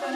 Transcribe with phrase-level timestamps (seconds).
[0.00, 0.10] Hallo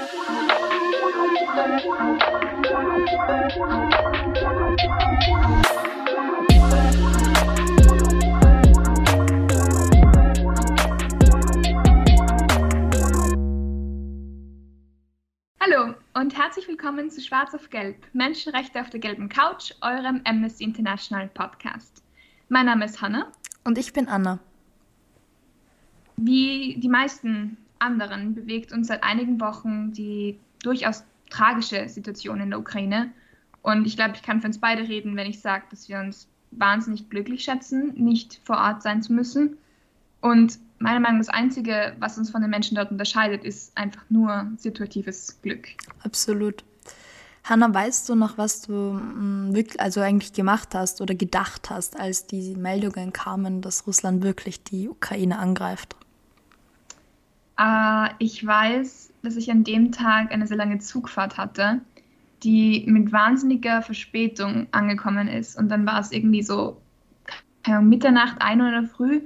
[16.14, 21.26] und herzlich willkommen zu Schwarz auf Gelb, Menschenrechte auf der gelben Couch, eurem Amnesty International
[21.26, 22.04] Podcast.
[22.48, 23.32] Mein Name ist Hanna.
[23.64, 24.38] Und ich bin Anna.
[26.16, 32.58] Wie die meisten anderen bewegt uns seit einigen Wochen die durchaus tragische Situation in der
[32.58, 33.10] Ukraine.
[33.62, 36.28] Und ich glaube, ich kann für uns beide reden, wenn ich sage, dass wir uns
[36.50, 39.56] wahnsinnig glücklich schätzen, nicht vor Ort sein zu müssen.
[40.20, 44.04] Und meiner Meinung nach das Einzige, was uns von den Menschen dort unterscheidet, ist einfach
[44.08, 45.68] nur situatives Glück.
[46.02, 46.64] Absolut.
[47.44, 51.98] Hanna, weißt du noch, was du mm, wirklich, also eigentlich gemacht hast oder gedacht hast,
[51.98, 55.96] als die Meldungen kamen, dass Russland wirklich die Ukraine angreift?
[57.62, 61.80] Äh, ich weiß, dass ich an dem Tag eine sehr lange Zugfahrt hatte,
[62.42, 65.56] die mit wahnsinniger Verspätung angekommen ist.
[65.56, 66.80] Und dann war es irgendwie so
[67.80, 69.20] Mitternacht, 1 Uhr in der Früh,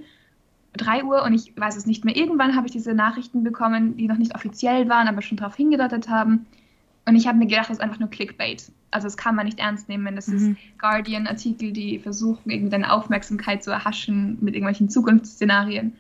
[0.75, 2.15] 3 Uhr und ich weiß es nicht mehr.
[2.15, 6.11] Irgendwann habe ich diese Nachrichten bekommen, die noch nicht offiziell waren, aber schon darauf hingedeutet
[6.11, 6.45] haben.
[7.07, 8.71] Und ich habe mir gedacht, das ist einfach nur Clickbait.
[8.91, 10.15] Also das kann man nicht ernst nehmen.
[10.17, 10.37] Das mhm.
[10.37, 15.95] ist Guardian-Artikel, die versuchen, irgendwie deine Aufmerksamkeit zu erhaschen mit irgendwelchen Zukunftsszenarien.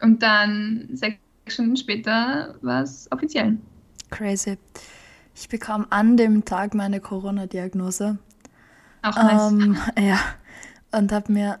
[0.00, 3.58] Und dann sechs Stunden später war es offiziell.
[4.10, 4.58] Crazy.
[5.34, 8.18] Ich bekam an dem Tag meine Corona-Diagnose.
[9.02, 9.52] Auch nice.
[9.52, 10.18] Ähm, ja,
[10.92, 11.58] und habe mir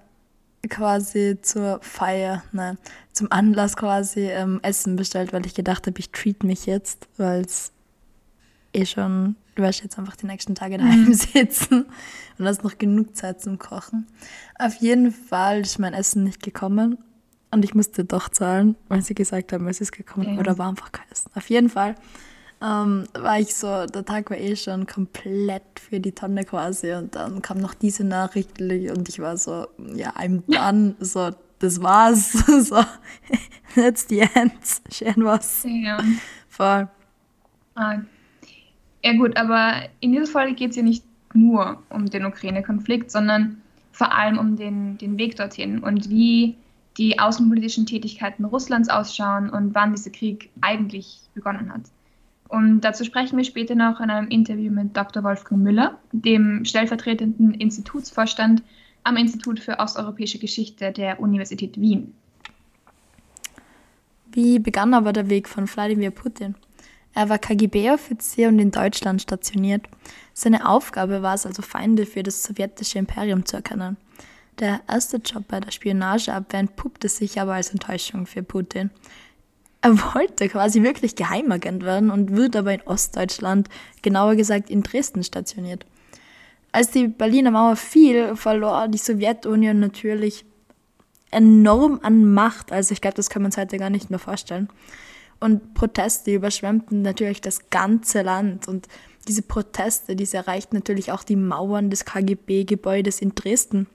[0.68, 2.78] quasi zur Feier, nein,
[3.12, 7.40] zum Anlass quasi ähm, Essen bestellt, weil ich gedacht habe, ich treat mich jetzt, weil
[7.40, 7.72] es
[8.72, 11.14] eh schon, du wirst jetzt einfach die nächsten Tage daheim mhm.
[11.14, 11.86] sitzen
[12.38, 14.06] und hast noch genug Zeit zum Kochen.
[14.58, 16.98] Auf jeden Fall ist mein Essen nicht gekommen
[17.52, 20.26] und ich musste doch zahlen, weil sie gesagt haben, es ist gekommen.
[20.26, 20.38] Okay.
[20.38, 21.30] Oder war einfach kein Essen.
[21.34, 21.94] Auf jeden Fall
[22.62, 26.92] ähm, war ich so, der Tag war eh schon komplett für die Tonne quasi.
[26.92, 30.94] Und dann kam noch diese Nachricht und ich war so, ja, I'm done.
[31.00, 32.32] So, das war's.
[32.68, 32.84] so,
[33.74, 34.52] that's the end.
[34.90, 35.64] Schön was.
[35.64, 35.98] Ja.
[36.48, 36.88] Voll.
[37.74, 37.98] Ah.
[39.04, 43.60] Ja gut, aber in dieser Folge geht es ja nicht nur um den Ukraine-Konflikt, sondern
[43.90, 46.56] vor allem um den, den Weg dorthin und wie
[46.98, 51.82] die außenpolitischen Tätigkeiten Russlands ausschauen und wann dieser Krieg eigentlich begonnen hat.
[52.48, 55.24] Und dazu sprechen wir später noch in einem Interview mit Dr.
[55.24, 58.62] Wolfgang Müller, dem stellvertretenden Institutsvorstand
[59.04, 62.14] am Institut für osteuropäische Geschichte der Universität Wien.
[64.30, 66.54] Wie begann aber der Weg von Wladimir Putin?
[67.14, 69.86] Er war KGB-Offizier und in Deutschland stationiert.
[70.32, 73.98] Seine Aufgabe war es also, Feinde für das sowjetische Imperium zu erkennen.
[74.58, 78.90] Der erste Job bei der Spionageabwehr entpuppte sich aber als Enttäuschung für Putin.
[79.80, 83.68] Er wollte quasi wirklich Geheimagent werden und wird aber in Ostdeutschland,
[84.02, 85.84] genauer gesagt in Dresden stationiert.
[86.70, 90.44] Als die Berliner Mauer fiel, verlor die Sowjetunion natürlich
[91.32, 92.70] enorm an Macht.
[92.70, 94.68] Also ich glaube, das kann man uns heute gar nicht mehr vorstellen.
[95.40, 98.68] Und Proteste überschwemmten natürlich das ganze Land.
[98.68, 98.86] Und
[99.26, 103.88] diese Proteste, diese erreichten natürlich auch die Mauern des KGB-Gebäudes in Dresden.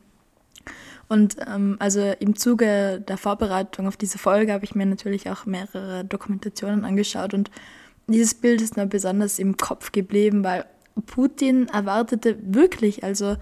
[1.08, 5.46] Und ähm, also im Zuge der Vorbereitung auf diese Folge habe ich mir natürlich auch
[5.46, 7.50] mehrere Dokumentationen angeschaut und
[8.08, 10.66] dieses Bild ist mir besonders im Kopf geblieben, weil
[11.06, 13.36] Putin erwartete wirklich, also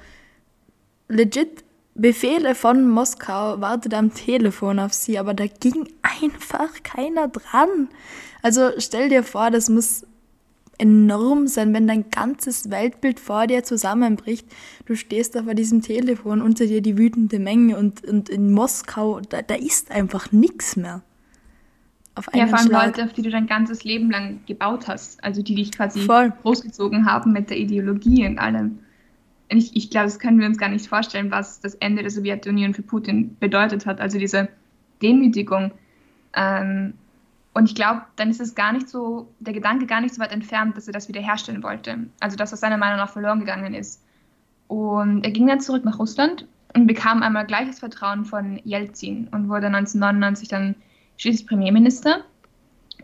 [1.08, 7.90] legit Befehle von Moskau, wartete am Telefon auf sie, aber da ging einfach keiner dran.
[8.42, 10.06] Also stell dir vor, das muss
[10.78, 14.48] enorm sein, wenn dein ganzes Weltbild vor dir zusammenbricht.
[14.86, 19.20] Du stehst da vor diesem Telefon, unter dir die wütende Menge und, und in Moskau,
[19.22, 21.04] da, da ist einfach nichts mehr.
[22.16, 22.86] Auf ja, vor allem Schlag.
[22.88, 26.32] Leute, auf die du dein ganzes Leben lang gebaut hast, also die dich quasi Voll.
[26.42, 28.80] großgezogen haben mit der Ideologie und allem.
[29.50, 32.74] Ich, ich glaube, das können wir uns gar nicht vorstellen, was das Ende der Sowjetunion
[32.74, 34.00] für Putin bedeutet hat.
[34.00, 34.48] Also diese
[35.02, 35.72] Demütigung.
[36.34, 36.94] Ähm,
[37.56, 40.34] und ich glaube, dann ist es gar nicht so, der Gedanke gar nicht so weit
[40.34, 42.00] entfernt, dass er das wiederherstellen wollte.
[42.20, 44.04] Also das, was seiner Meinung nach verloren gegangen ist.
[44.68, 49.48] Und er ging dann zurück nach Russland und bekam einmal gleiches Vertrauen von Jelzin und
[49.48, 50.76] wurde 1999 dann
[51.16, 52.26] schließlich Premierminister.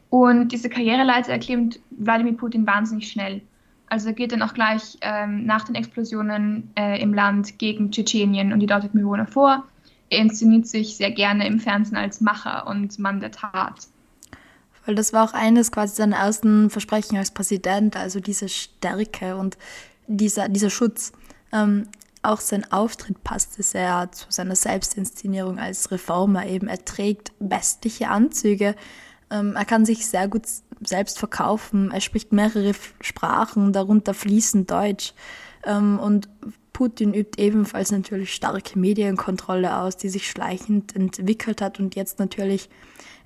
[0.09, 3.41] Und diese Karriereleiter erklimmt Wladimir Putin wahnsinnig schnell.
[3.87, 8.51] Also er geht dann auch gleich ähm, nach den Explosionen äh, im Land gegen Tschetschenien
[8.51, 9.63] und die dortigen Bewohner vor.
[10.09, 13.87] Er inszeniert sich sehr gerne im Fernsehen als Macher und Mann der Tat.
[14.85, 19.57] Weil das war auch eines quasi seiner ersten Versprechen als Präsident, also diese Stärke und
[20.07, 21.11] dieser, dieser Schutz.
[21.53, 21.87] Ähm,
[22.23, 26.67] auch sein Auftritt passte sehr zu seiner Selbstinszenierung als Reformer eben.
[26.67, 28.75] Er trägt westliche Anzüge.
[29.31, 30.43] Ähm, er kann sich sehr gut
[30.81, 31.91] selbst verkaufen.
[31.91, 35.13] Er spricht mehrere Sprachen, darunter fließend Deutsch.
[35.65, 36.29] Ähm, und
[36.81, 42.71] Putin übt ebenfalls natürlich starke Medienkontrolle aus, die sich schleichend entwickelt hat und jetzt natürlich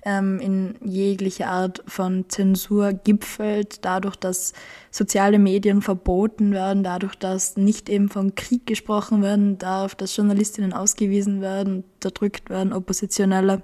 [0.04, 4.52] ähm, in jegliche Art von Zensur gipfelt, dadurch, dass
[4.90, 10.74] soziale Medien verboten werden, dadurch, dass nicht eben von Krieg gesprochen werden darf, dass Journalistinnen
[10.74, 13.62] ausgewiesen werden, unterdrückt werden, Oppositionelle,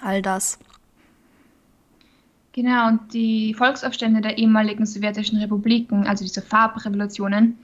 [0.00, 0.60] all das.
[2.52, 7.58] Genau, und die Volksaufstände der ehemaligen sowjetischen Republiken, also diese Farbrevolutionen,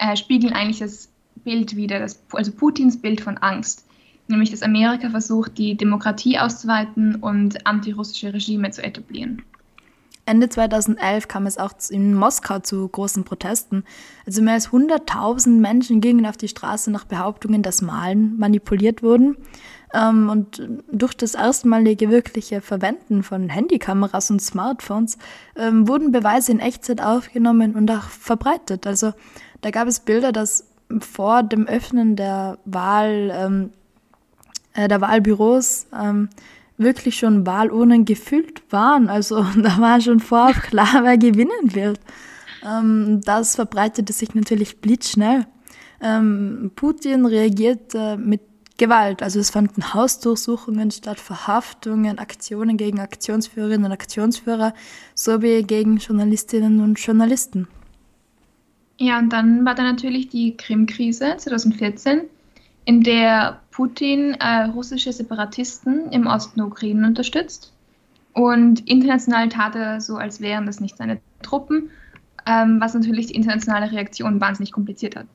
[0.00, 1.08] äh, spiegeln eigentlich das
[1.44, 3.86] Bild wieder, das, also Putins Bild von Angst,
[4.28, 9.42] nämlich dass Amerika versucht, die Demokratie auszuweiten und antirussische Regime zu etablieren.
[10.26, 13.84] Ende 2011 kam es auch in Moskau zu großen Protesten.
[14.26, 19.36] Also mehr als 100.000 Menschen gingen auf die Straße nach Behauptungen, dass Malen manipuliert wurden.
[19.92, 20.62] Ähm, und
[20.92, 25.18] durch das erstmalige wirkliche Verwenden von Handykameras und Smartphones
[25.56, 28.86] ähm, wurden Beweise in Echtzeit aufgenommen und auch verbreitet.
[28.86, 29.12] Also
[29.60, 30.66] da gab es Bilder, dass
[31.00, 33.70] vor dem Öffnen der Wahl, ähm,
[34.74, 36.28] äh, der Wahlbüros ähm,
[36.76, 39.08] wirklich schon Wahlurnen gefüllt waren.
[39.08, 42.00] Also da war schon vorab klar, wer gewinnen wird.
[42.64, 45.46] Ähm, das verbreitete sich natürlich blitzschnell.
[46.00, 48.40] Ähm, Putin reagierte mit
[48.78, 49.22] Gewalt.
[49.22, 54.72] Also es fanden Hausdurchsuchungen statt, Verhaftungen, Aktionen gegen Aktionsführerinnen und Aktionsführer
[55.14, 57.68] sowie gegen Journalistinnen und Journalisten.
[59.02, 62.20] Ja, und dann war da natürlich die Krim-Krise 2014,
[62.84, 67.72] in der Putin äh, russische Separatisten im Osten der Ukraine unterstützt.
[68.34, 71.88] Und international tat er so, als wären das nicht seine Truppen,
[72.46, 75.26] ähm, was natürlich die internationale Reaktion wahnsinnig kompliziert hat.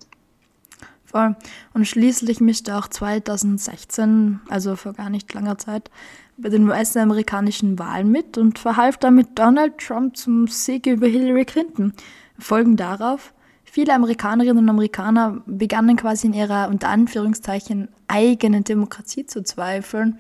[1.04, 1.36] Voll.
[1.74, 5.90] Und schließlich mischte auch 2016, also vor gar nicht langer Zeit,
[6.38, 11.94] bei den US-amerikanischen Wahlen mit und verhalf damit Donald Trump zum Sieg über Hillary Clinton.
[12.38, 13.34] Folgen darauf
[13.76, 20.18] Viele Amerikanerinnen und Amerikaner begannen quasi in ihrer unter Anführungszeichen eigenen Demokratie zu zweifeln,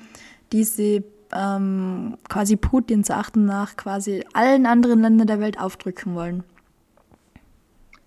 [0.52, 6.44] die sie ähm, quasi Putins Achten nach quasi allen anderen Ländern der Welt aufdrücken wollen.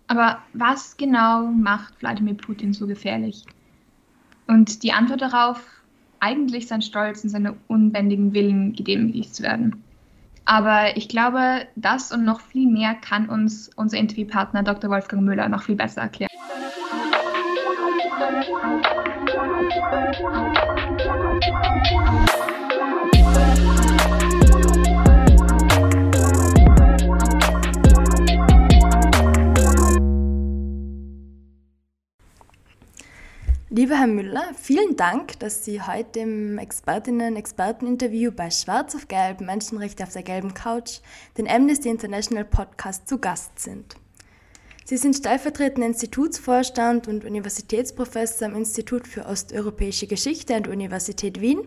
[0.08, 3.46] Aber was genau macht Wladimir Putin so gefährlich?
[4.48, 5.62] Und die Antwort darauf,
[6.20, 9.82] eigentlich sein Stolz und seine unbändigen Willen gedemütigt zu werden.
[10.50, 14.88] Aber ich glaube, das und noch viel mehr kann uns unser Interviewpartner Dr.
[14.88, 16.30] Wolfgang Müller noch viel besser erklären.
[33.78, 40.02] Lieber Herr Müller, vielen Dank, dass Sie heute im Expertinnen-Experten-Interview bei Schwarz auf Gelb Menschenrechte
[40.02, 40.98] auf der gelben Couch,
[41.36, 43.94] den Amnesty International Podcast, zu Gast sind.
[44.84, 51.60] Sie sind stellvertretender Institutsvorstand und Universitätsprofessor am Institut für Osteuropäische Geschichte an der Universität Wien.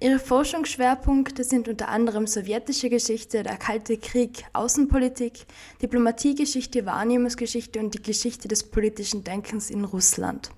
[0.00, 5.46] Ihre Forschungsschwerpunkte sind unter anderem sowjetische Geschichte, der Kalte Krieg, Außenpolitik,
[5.80, 10.50] Diplomatiegeschichte, Wahrnehmungsgeschichte und die Geschichte des politischen Denkens in Russland.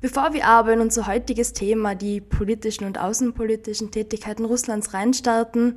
[0.00, 5.74] Bevor wir aber in unser heutiges Thema, die politischen und außenpolitischen Tätigkeiten Russlands reinstarten,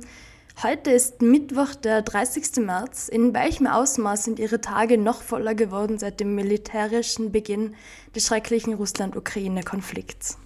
[0.62, 2.64] heute ist Mittwoch, der 30.
[2.64, 3.08] März.
[3.08, 7.74] In welchem Ausmaß sind Ihre Tage noch voller geworden seit dem militärischen Beginn
[8.14, 10.38] des schrecklichen Russland-Ukraine-Konflikts?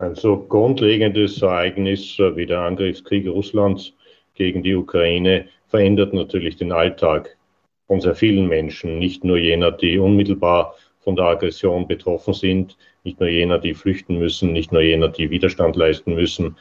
[0.00, 3.94] Ein so grundlegendes Ereignis wie der Angriffskrieg Russlands
[4.34, 7.38] gegen die Ukraine verändert natürlich den Alltag
[7.90, 13.18] von sehr vielen Menschen, nicht nur jener, die unmittelbar von der Aggression betroffen sind, nicht
[13.18, 16.56] nur jener, die flüchten müssen, nicht nur jener, die Widerstand leisten müssen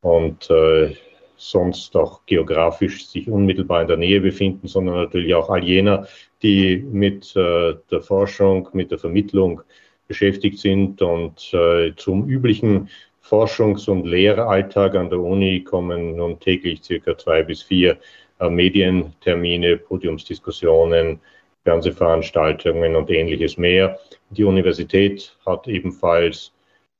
[0.00, 0.94] und äh,
[1.36, 6.06] sonst auch geografisch sich unmittelbar in der Nähe befinden, sondern natürlich auch all jener,
[6.42, 9.60] die mit äh, der Forschung, mit der Vermittlung
[10.08, 12.88] beschäftigt sind und äh, zum üblichen
[13.22, 17.98] Forschungs- und Lehralltag an der Uni kommen nun täglich circa zwei bis vier
[18.48, 21.20] Medientermine, Podiumsdiskussionen,
[21.64, 23.98] Fernsehveranstaltungen und ähnliches mehr.
[24.30, 26.52] Die Universität hat ebenfalls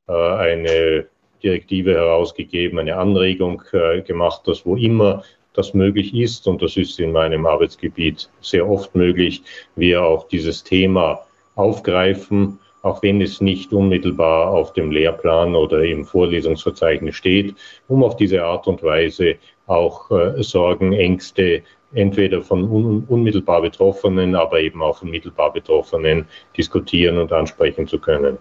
[0.09, 1.07] äh, eine
[1.43, 7.01] Direktive herausgegeben, eine Anregung äh, gemacht, dass wo immer das möglich ist, und das ist
[7.01, 9.43] in meinem Arbeitsgebiet sehr oft möglich,
[9.77, 16.05] wir auch dieses Thema aufgreifen, auch wenn es nicht unmittelbar auf dem Lehrplan oder im
[16.05, 17.55] Vorlesungsverzeichnis steht,
[17.89, 24.35] um auf diese Art und Weise auch äh, Sorgen, Ängste entweder von un unmittelbar Betroffenen,
[24.35, 28.39] aber eben auch von mittelbar Betroffenen diskutieren und ansprechen zu können.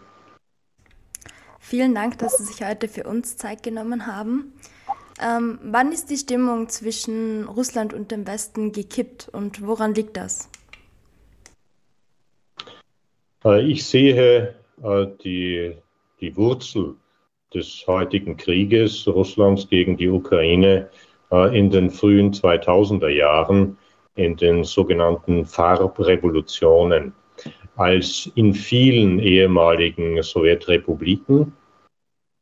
[1.60, 4.53] Vielen Dank, dass Sie sich heute für uns Zeit genommen haben.
[5.22, 10.50] Ähm, wann ist die Stimmung zwischen Russland und dem Westen gekippt und woran liegt das?
[13.43, 15.75] Äh, ich sehe äh, die,
[16.19, 16.96] die Wurzel
[17.53, 20.89] des heutigen Krieges Russlands gegen die Ukraine
[21.31, 23.77] äh, in den frühen 2000er Jahren,
[24.15, 27.13] in den sogenannten Farbrevolutionen,
[27.77, 31.53] als in vielen ehemaligen Sowjetrepubliken,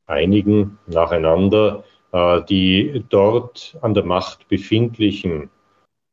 [0.08, 1.84] einigen nacheinander,
[2.50, 5.52] die dort an der Macht befindlichen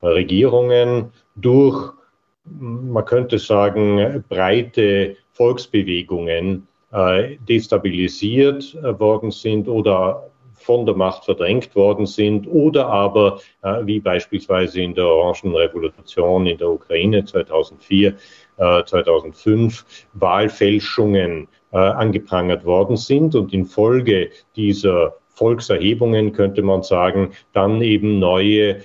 [0.03, 1.95] Regierungen durch,
[2.45, 11.75] man könnte sagen, breite Volksbewegungen äh, destabilisiert äh, worden sind oder von der Macht verdrängt
[11.75, 13.41] worden sind oder aber,
[13.83, 18.15] wie beispielsweise in der Orangenrevolution in der Ukraine 2004,
[18.57, 19.85] 2005,
[20.15, 28.83] Wahlfälschungen angeprangert worden sind und infolge dieser Volkserhebungen, könnte man sagen, dann eben neue, äh,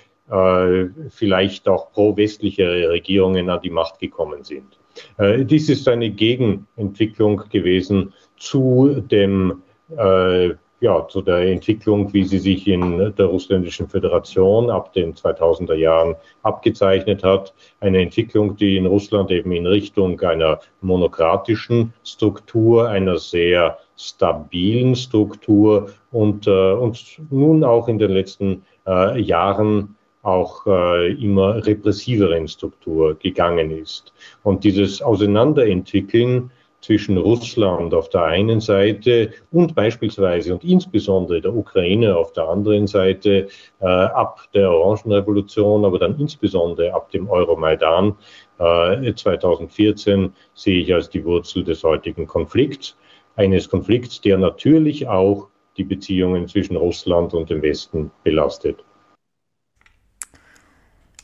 [1.10, 4.80] vielleicht auch pro-westlichere Regierungen an die Macht gekommen sind.
[5.18, 9.64] Äh, dies ist eine Gegenentwicklung gewesen zu dem
[9.98, 15.74] äh, ja, zu der Entwicklung, wie sie sich in der Russländischen Föderation ab den 2000er
[15.74, 17.54] Jahren abgezeichnet hat.
[17.82, 25.90] Eine Entwicklung, die in Russland eben in Richtung einer monokratischen Struktur, einer sehr stabilen Struktur
[26.12, 33.16] und, äh, und nun auch in den letzten äh, Jahren auch äh, immer repressiveren Struktur
[33.16, 34.14] gegangen ist.
[34.44, 42.16] Und dieses Auseinanderentwickeln zwischen Russland auf der einen Seite und beispielsweise und insbesondere der Ukraine
[42.16, 43.48] auf der anderen Seite
[43.82, 48.16] äh, ab der Orangenrevolution, aber dann insbesondere ab dem Euromaidan
[48.60, 52.96] äh, 2014 sehe ich als die Wurzel des heutigen Konflikts
[53.36, 55.48] eines Konflikts, der natürlich auch
[55.78, 58.84] die Beziehungen zwischen Russland und dem Westen belastet.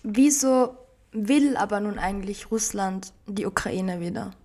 [0.07, 0.77] Wieso
[1.13, 4.35] will aber nun eigentlich Russland die Ukraine wieder?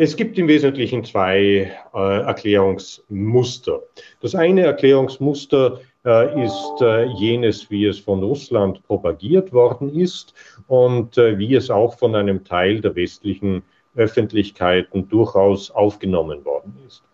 [0.00, 3.80] Es gibt im Wesentlichen zwei äh, Erklärungsmuster.
[4.20, 10.34] Das eine Erklärungsmuster äh, ist äh, jenes, wie es von Russland propagiert worden ist
[10.66, 13.62] und wie es auch von einem Teil der westlichen
[13.94, 17.04] Öffentlichkeiten durchaus aufgenommen worden ist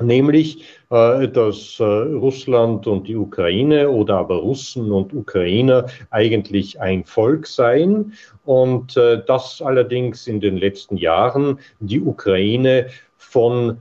[0.00, 7.04] nämlich äh, dass äh, Russland und die Ukraine oder aber Russen und Ukrainer eigentlich ein
[7.04, 8.14] Volk seien.
[8.44, 13.78] Und äh, dass allerdings in den letzten Jahren die Ukraine von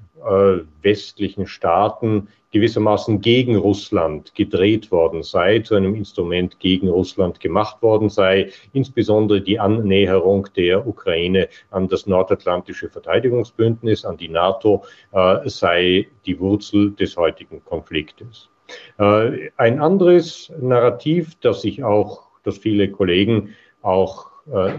[0.82, 8.10] westlichen Staaten gewissermaßen gegen Russland gedreht worden sei, zu einem Instrument gegen Russland gemacht worden
[8.10, 16.08] sei, insbesondere die Annäherung der Ukraine an das nordatlantische Verteidigungsbündnis, an die NATO, äh, sei
[16.26, 18.50] die Wurzel des heutigen Konfliktes.
[18.98, 24.29] Äh, ein anderes Narrativ, das sich auch, das viele Kollegen auch äh,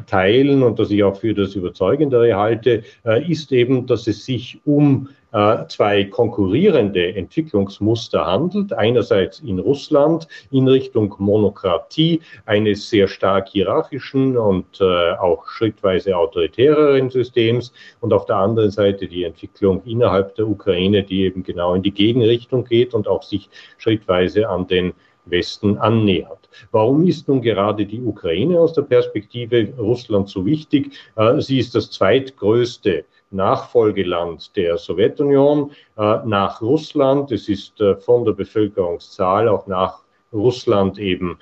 [0.07, 4.61] teilen und das ich auch für das Überzeugendere halte, äh, ist eben, dass es sich
[4.65, 8.73] um äh, zwei konkurrierende Entwicklungsmuster handelt.
[8.73, 17.73] Einerseits in Russland in Richtung Monokratie eines sehr stark hierarchischen und auch schrittweise autoritäreren Systems
[18.00, 21.93] und auf der anderen Seite die Entwicklung innerhalb der Ukraine, die eben genau in die
[21.93, 23.49] Gegenrichtung geht und auch sich
[23.79, 26.41] schrittweise an den Westen annähert.
[26.73, 30.93] Warum ist nun gerade die Ukraine aus der Perspektive Russlands so wichtig?
[31.17, 37.31] Äh, sie ist das zweitgrößte Nachfolgeland der Sowjetunion äh, nach Russland.
[37.33, 41.41] Es ist äh, von der Bevölkerungszahl auch nach Russland eben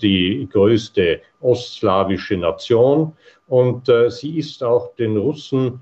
[0.00, 3.12] die größte ostslawische Nation.
[3.48, 5.80] Und sie ist auch den Russen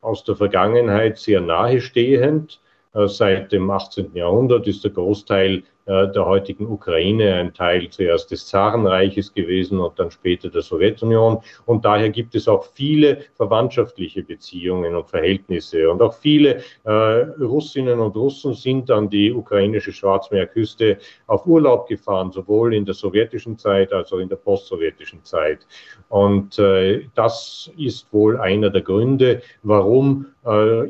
[0.00, 2.58] aus der Vergangenheit sehr nahestehend.
[2.94, 4.14] Seit dem 18.
[4.14, 10.10] Jahrhundert ist der Großteil der heutigen Ukraine ein Teil zuerst des Zarenreiches gewesen und dann
[10.10, 11.38] später der Sowjetunion.
[11.66, 15.90] Und daher gibt es auch viele verwandtschaftliche Beziehungen und Verhältnisse.
[15.90, 22.32] Und auch viele äh, Russinnen und Russen sind an die ukrainische Schwarzmeerküste auf Urlaub gefahren,
[22.32, 25.66] sowohl in der sowjetischen Zeit als auch in der postsowjetischen Zeit.
[26.08, 30.33] Und äh, das ist wohl einer der Gründe, warum äh,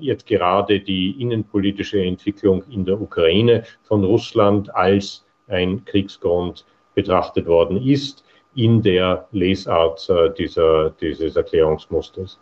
[0.00, 7.76] jetzt gerade die innenpolitische Entwicklung in der Ukraine von Russland als ein Kriegsgrund betrachtet worden
[7.76, 12.38] ist in der Lesart äh, dieser, dieses Erklärungsmusters.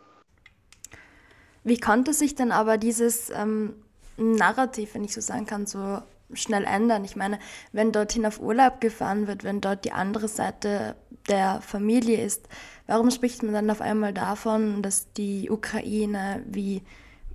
[1.65, 3.75] Wie konnte sich denn aber dieses ähm,
[4.17, 6.03] Narrativ, wenn ich so sagen kann, so
[6.35, 7.05] schnell ändern?
[7.05, 7.39] Ich meine,
[7.73, 10.95] wenn dorthin auf Urlaub gefahren wird, wenn dort die andere Seite
[11.29, 12.49] der Familie ist,
[12.87, 16.83] warum spricht man dann auf einmal davon, dass die Ukraine wie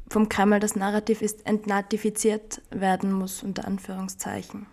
[0.09, 4.67] vom Kreml das Narrativ ist, entnatifiziert werden muss, unter Anführungszeichen.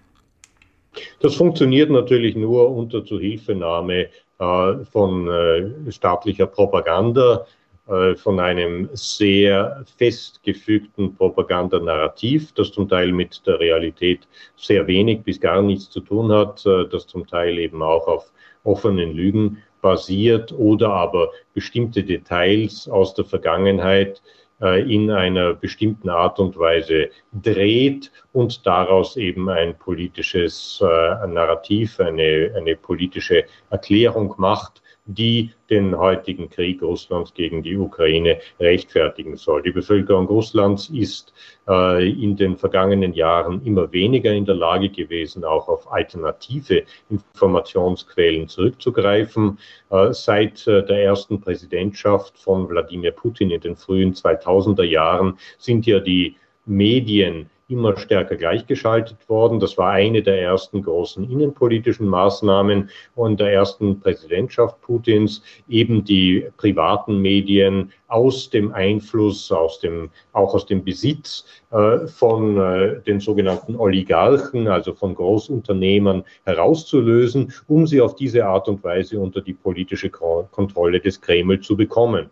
[1.20, 7.46] Das funktioniert natürlich nur unter Zuhilfenahme äh, von äh, staatlicher Propaganda,
[7.86, 14.26] von einem sehr festgefügten Propagandanarrativ, das zum Teil mit der Realität
[14.56, 18.32] sehr wenig bis gar nichts zu tun hat, äh, das zum Teil eben auch auf
[18.64, 24.22] offenen Lügen basiert oder aber bestimmte Details aus der Vergangenheit
[24.62, 32.00] äh, in einer bestimmten Art und Weise dreht und daraus eben ein politisches äh, Narrativ,
[32.00, 39.62] eine, eine politische Erklärung macht, die den heutigen Krieg Russlands gegen die Ukraine rechtfertigen soll.
[39.62, 41.32] Die Bevölkerung Russlands ist
[41.68, 48.48] äh, in den vergangenen Jahren immer weniger in der Lage gewesen, auch auf alternative Informationsquellen
[48.48, 49.58] zurückzugreifen.
[49.90, 55.86] Äh, seit äh, der ersten Präsidentschaft von Wladimir Putin in den frühen 2000er Jahren sind
[55.86, 59.60] ja die Medien immer stärker gleichgeschaltet worden.
[59.60, 66.46] Das war eine der ersten großen innenpolitischen Maßnahmen und der ersten Präsidentschaft Putins, eben die
[66.56, 73.18] privaten Medien aus dem Einfluss, aus dem, auch aus dem Besitz äh, von äh, den
[73.20, 79.54] sogenannten Oligarchen, also von Großunternehmern herauszulösen, um sie auf diese Art und Weise unter die
[79.54, 82.30] politische Kontrolle des Kreml zu bekommen.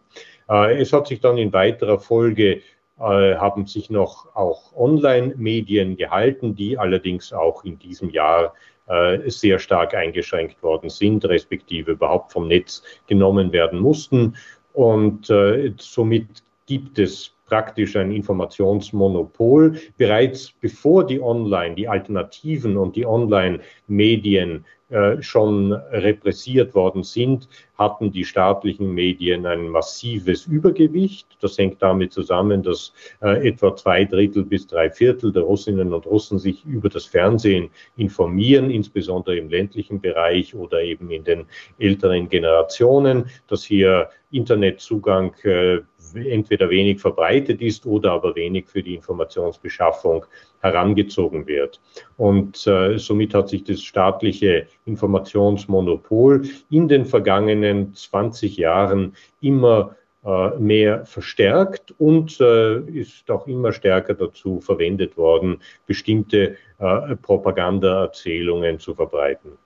[0.49, 2.61] Äh, es hat sich dann in weiterer Folge
[3.03, 8.55] haben sich noch auch Online-Medien gehalten, die allerdings auch in diesem Jahr
[8.87, 14.37] äh, sehr stark eingeschränkt worden sind, respektive überhaupt vom Netz genommen werden mussten.
[14.73, 19.79] Und äh, somit gibt es praktisch ein Informationsmonopol.
[19.99, 24.82] Bereits bevor die Online, die Alternativen und die Online-Medien äh,
[25.21, 27.49] schon repressiert worden sind,
[27.83, 31.27] hatten die staatlichen Medien ein massives Übergewicht.
[31.41, 36.07] Das hängt damit zusammen, dass äh, etwa zwei Drittel bis drei Viertel der Russinnen und
[36.07, 41.47] Russen sich über das Fernsehen informieren, insbesondere im ländlichen Bereich oder eben in den
[41.79, 45.81] älteren Generationen, dass hier Internetzugang äh,
[46.14, 50.27] entweder wenig verbreitet ist oder aber wenig für die Informationsbeschaffung
[50.61, 51.81] herangezogen wird.
[52.16, 60.51] Und äh, somit hat sich das staatliche Informationsmonopol in den vergangenen 20 Jahren immer äh,
[60.57, 68.94] mehr verstärkt und äh, ist auch immer stärker dazu verwendet worden, bestimmte äh, Propagandaerzählungen zu
[68.94, 69.59] verbreiten.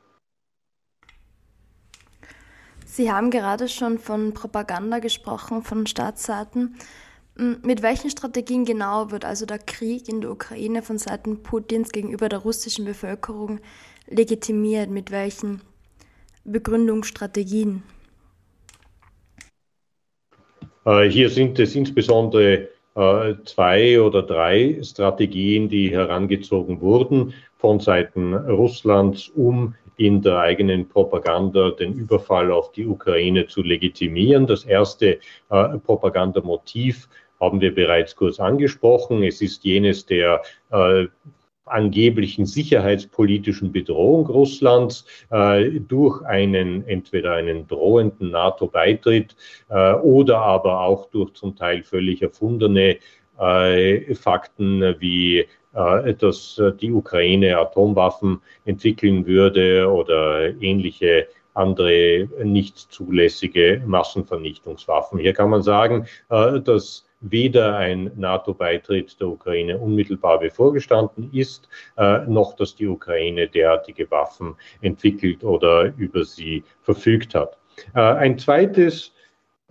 [2.97, 6.77] Sie haben gerade schon von Propaganda gesprochen, von Staatsseiten.
[7.37, 12.31] Mit welchen Strategien genau wird also der Krieg in der Ukraine von Seiten Putins gegenüber
[12.31, 13.61] der russischen Bevölkerung
[14.09, 14.89] legitimiert?
[14.89, 15.61] Mit welchen
[16.45, 17.83] Begründungsstrategien?
[20.87, 28.33] Äh, hier sind es insbesondere äh, zwei oder drei Strategien, die herangezogen wurden von Seiten
[28.33, 34.47] Russlands, um in der eigenen Propaganda den Überfall auf die Ukraine zu legitimieren.
[34.47, 35.19] Das erste
[35.51, 37.09] äh, Propagandamotiv
[37.41, 39.23] haben wir bereits kurz angesprochen.
[39.23, 41.07] Es ist jenes der äh,
[41.67, 49.37] angeblichen sicherheitspolitischen Bedrohung Russlands äh, durch einen entweder einen drohenden NATO-Beitritt
[49.69, 52.99] äh, oder aber auch durch zum Teil völlig erfundene
[53.37, 65.19] Fakten wie äh, dass die Ukraine Atomwaffen entwickeln würde oder ähnliche andere nicht zulässige Massenvernichtungswaffen.
[65.19, 72.19] Hier kann man sagen, äh, dass weder ein NATO-Beitritt der Ukraine unmittelbar bevorgestanden ist, äh,
[72.27, 77.59] noch dass die Ukraine derartige Waffen entwickelt oder über sie verfügt hat.
[77.95, 79.13] Äh, ein zweites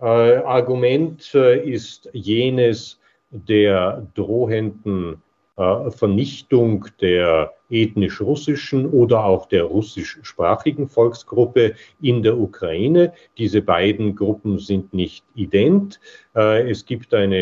[0.00, 2.98] äh, Argument äh, ist jenes
[3.44, 5.22] der drohenden
[5.56, 13.14] äh, Vernichtung der ethnisch russischen oder auch der russischsprachigen Volksgruppe in der Ukraine.
[13.38, 15.98] Diese beiden Gruppen sind nicht ident.
[16.34, 17.38] Äh, es gibt eine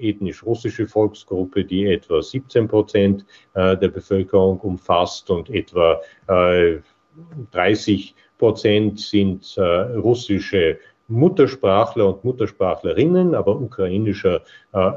[0.00, 6.00] ethnisch russische Volksgruppe, die etwa 17 Prozent äh, der Bevölkerung umfasst und etwa
[7.50, 14.42] 30 Prozent sind russische Muttersprachler und Muttersprachlerinnen, aber ukrainischer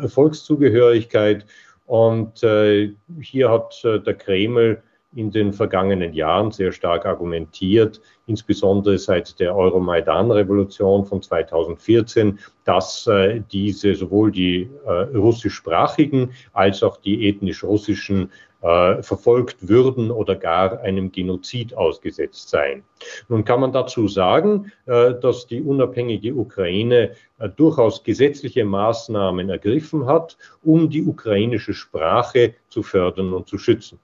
[0.08, 1.46] Volkszugehörigkeit.
[1.86, 4.82] Und äh, hier hat äh, der Kreml
[5.14, 13.42] in den vergangenen Jahren sehr stark argumentiert, insbesondere seit der Euromaidan-Revolution von 2014, dass äh,
[13.52, 20.82] diese sowohl die äh, russischsprachigen als auch die ethnisch russischen äh, verfolgt würden oder gar
[20.82, 22.84] einem Genozid ausgesetzt seien.
[23.28, 30.06] Nun kann man dazu sagen, äh, dass die unabhängige Ukraine äh, durchaus gesetzliche Maßnahmen ergriffen
[30.06, 34.00] hat, um die ukrainische Sprache zu fördern und zu schützen.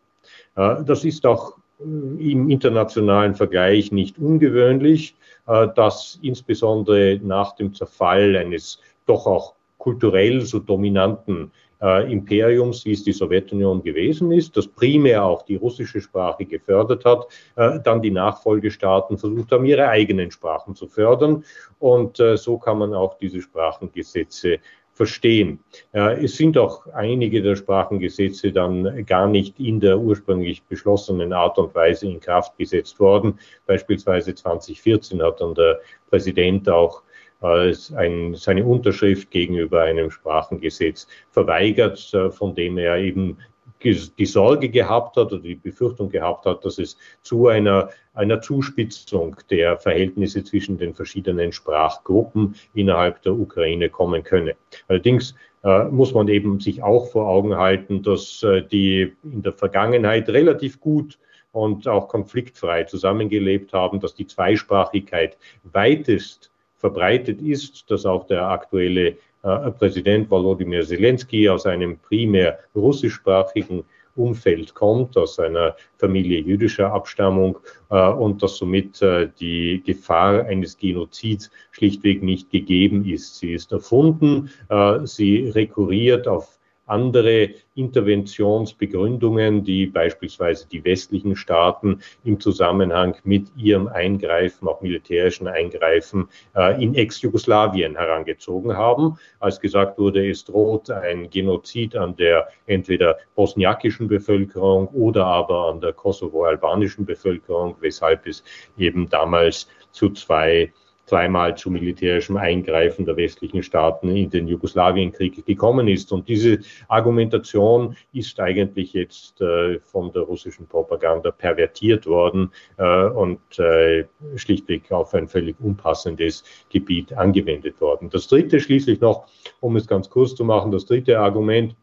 [0.58, 5.16] Äh, das ist auch äh, im internationalen Vergleich nicht ungewöhnlich,
[5.48, 13.04] äh, dass insbesondere nach dem Zerfall eines doch auch kulturell so dominanten Imperiums, wie es
[13.04, 19.20] die Sowjetunion gewesen ist, das primär auch die russische Sprache gefördert hat, dann die Nachfolgestaaten
[19.20, 21.44] versucht haben, ihre eigenen Sprachen zu fördern.
[21.78, 24.58] Und so kann man auch diese Sprachengesetze
[24.98, 25.60] verstehen.
[25.92, 31.74] Es sind auch einige der Sprachengesetze dann gar nicht in der ursprünglich beschlossenen Art und
[31.76, 33.40] Weise in Kraft gesetzt worden.
[33.68, 35.80] Beispielsweise 2014 hat dann der
[36.10, 37.04] Präsident auch
[37.42, 43.38] äh, ein, seine Unterschrift gegenüber einem Sprachengesetz verweigert, äh, von dem er eben
[43.84, 49.36] die Sorge gehabt hat oder die Befürchtung gehabt hat, dass es zu einer, einer Zuspitzung
[49.50, 54.56] der Verhältnisse zwischen den verschiedenen Sprachgruppen innerhalb der Ukraine kommen könne.
[54.88, 59.54] Allerdings äh, muss man eben sich auch vor Augen halten, dass äh, die in der
[59.54, 61.18] Vergangenheit relativ gut
[61.52, 69.18] und auch konfliktfrei zusammengelebt haben, dass die Zweisprachigkeit weitest verbreitet ist, dass auch der aktuelle
[69.42, 73.84] Präsident Volodymyr Zelensky aus einem primär russischsprachigen
[74.18, 80.78] Umfeld kommt, aus einer Familie jüdischer Abstammung äh, und dass somit äh, die Gefahr eines
[80.78, 83.38] Genozids schlichtweg nicht gegeben ist.
[83.38, 86.57] Sie ist erfunden, äh, sie rekurriert auf
[86.88, 96.28] andere Interventionsbegründungen, die beispielsweise die westlichen Staaten im Zusammenhang mit ihrem Eingreifen, auch militärischen Eingreifen
[96.56, 99.20] äh, in Ex-Jugoslawien herangezogen haben.
[99.40, 105.82] Als gesagt wurde, es droht ein Genozid an der entweder bosniakischen Bevölkerung oder aber an
[105.82, 108.44] der kosovo-albanischen Bevölkerung, weshalb es
[108.78, 110.72] eben damals zu zwei
[111.08, 116.12] zweimal zu militärischem Eingreifen der westlichen Staaten in den Jugoslawienkrieg gekommen ist.
[116.12, 123.40] Und diese Argumentation ist eigentlich jetzt äh, von der russischen Propaganda pervertiert worden äh, und
[123.58, 128.10] äh, schlichtweg auf ein völlig unpassendes Gebiet angewendet worden.
[128.10, 129.28] Das dritte schließlich noch,
[129.62, 131.76] um es ganz kurz zu machen, das dritte Argument,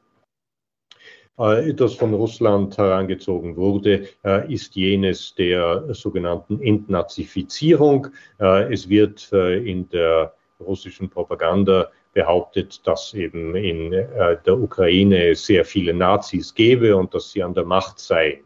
[1.36, 8.06] das von Russland herangezogen wurde, äh, ist jenes der sogenannten Entnazifizierung.
[8.38, 15.92] Äh, es wird in der russischen Propaganda behauptet, dass eben in der Ukraine sehr viele
[15.92, 18.44] Nazis gäbe und dass sie an der Macht seien.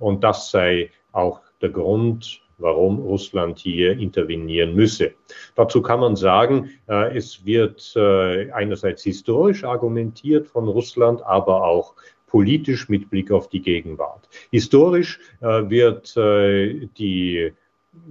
[0.00, 5.12] Und das sei auch der Grund, warum Russland hier intervenieren müsse.
[5.54, 11.94] Dazu kann man sagen, es wird einerseits historisch argumentiert von Russland, aber auch
[12.34, 14.28] politisch mit Blick auf die Gegenwart.
[14.50, 17.52] Historisch äh, wird äh, die,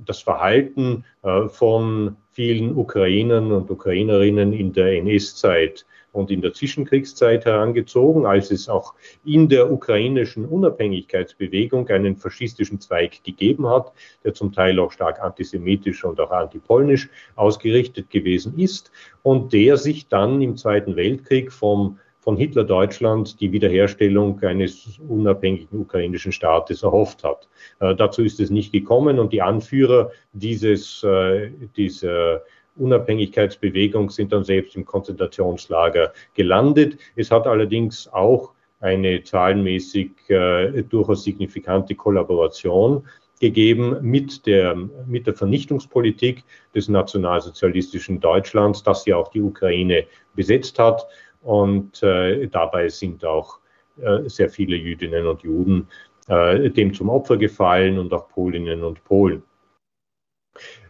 [0.06, 7.44] das Verhalten äh, von vielen Ukrainern und Ukrainerinnen in der NS-Zeit und in der Zwischenkriegszeit
[7.44, 8.94] herangezogen, als es auch
[9.26, 13.92] in der ukrainischen Unabhängigkeitsbewegung einen faschistischen Zweig gegeben hat,
[14.24, 18.90] der zum Teil auch stark antisemitisch und auch antipolnisch ausgerichtet gewesen ist
[19.22, 26.32] und der sich dann im Zweiten Weltkrieg vom von Hitler-Deutschland die Wiederherstellung eines unabhängigen ukrainischen
[26.32, 27.50] Staates erhofft hat.
[27.82, 32.44] Äh, dazu ist es nicht gekommen und die Anführer dieses, äh, dieser
[32.78, 36.98] Unabhängigkeitsbewegung sind dann selbst im Konzentrationslager gelandet.
[37.18, 43.04] Es hat allerdings auch eine zahlenmäßig äh, durchaus signifikante Kollaboration
[43.42, 44.76] gegeben mit der,
[45.08, 50.06] mit der Vernichtungspolitik des nationalsozialistischen Deutschlands, das ja auch die Ukraine
[50.36, 51.06] besetzt hat.
[51.44, 53.60] Und äh, dabei sind auch
[54.02, 55.88] äh, sehr viele Jüdinnen und Juden
[56.28, 59.44] äh, dem zum Opfer gefallen und auch Polinnen und Polen.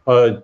[0.05, 0.37] Äh,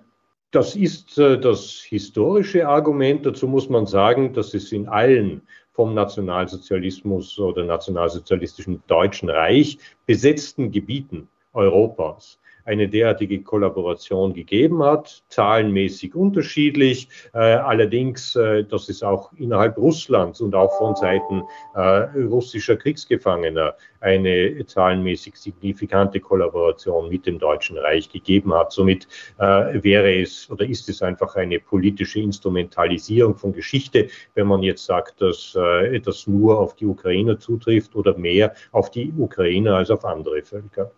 [0.52, 3.26] das ist äh, das historische Argument.
[3.26, 5.41] Dazu muss man sagen, dass es in allen
[5.74, 16.15] vom Nationalsozialismus oder nationalsozialistischen Deutschen Reich besetzten Gebieten Europas eine derartige Kollaboration gegeben hat, zahlenmäßig
[16.15, 17.10] unterschiedlich.
[17.34, 21.43] Äh, allerdings, äh, das ist auch innerhalb Russlands und auch von Seiten
[21.76, 21.80] äh,
[22.28, 28.72] russischer Kriegsgefangener eine zahlenmäßig signifikante Kollaboration mit dem Deutschen Reich gegeben hat.
[28.72, 34.86] Somit wäre es oder ist es einfach eine politische Instrumentalisierung von Geschichte, wenn man jetzt
[34.86, 39.91] sagt, dass äh, das nur auf die Ukrainer zutrifft oder mehr auf die Ukrainer als
[39.91, 40.91] auf andere Völker.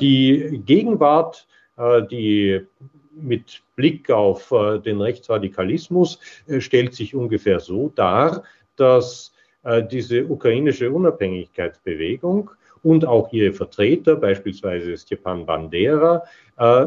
[0.00, 1.01] Die Gegenwart,
[1.76, 2.60] äh, die
[3.14, 8.42] mit Blick auf äh, den Rechtsradikalismus äh, stellt sich ungefähr so dar,
[8.76, 9.30] dass
[9.92, 12.50] diese ukrainische Unabhängigkeitsbewegung
[12.82, 16.24] und auch ihre Vertreter, beispielsweise Stepan Bandera,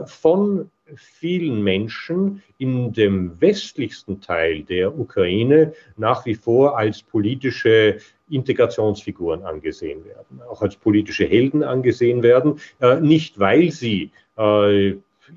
[0.07, 7.97] von vielen Menschen in dem westlichsten Teil der Ukraine nach wie vor als politische
[8.29, 14.11] Integrationsfiguren angesehen werden, auch als politische Helden angesehen werden, äh, nicht weil sie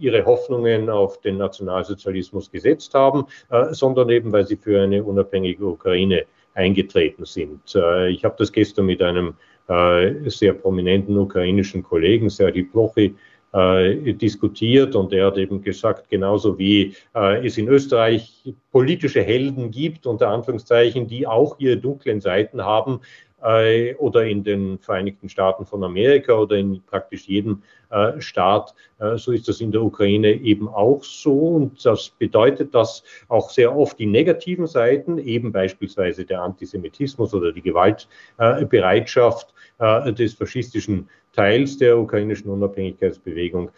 [0.01, 3.27] ihre Hoffnungen auf den Nationalsozialismus gesetzt haben,
[3.71, 6.27] sondern eben weil sie für eine unabhängige Ukraine
[6.59, 7.75] eingetreten sind.
[7.75, 9.35] Äh, ich habe das gestern mit einem
[9.69, 13.15] äh, sehr prominenten ukrainischen Kollegen, Sergei Plochy,
[13.53, 19.71] äh, diskutiert und er hat eben gesagt, genauso wie äh, es in Österreich politische Helden
[19.71, 23.01] gibt, unter Anführungszeichen, die auch ihre dunklen Seiten haben,
[23.43, 28.75] äh, oder in den Vereinigten Staaten von Amerika oder in praktisch jedem äh, Staat.
[28.99, 31.39] Äh, so ist das in der Ukraine eben auch so.
[31.57, 37.53] Und das bedeutet, dass auch sehr oft die negativen Seiten, eben beispielsweise der Antisemitismus oder
[37.53, 43.71] die Gewaltbereitschaft äh, des faschistischen Teils der ukrainischen Unabhängigkeitsbewegung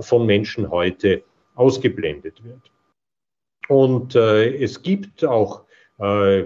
[0.00, 1.22] von Menschen heute
[1.56, 2.70] ausgeblendet wird.
[3.68, 5.64] Und äh, es gibt auch
[5.98, 6.44] äh,